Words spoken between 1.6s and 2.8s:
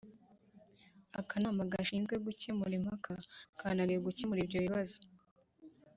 gashinzwe gukemura